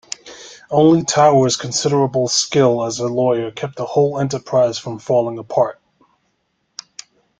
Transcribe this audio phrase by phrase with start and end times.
[0.71, 5.79] Only Tower's considerable skill as a lawyer kept the whole enterprise from falling apart.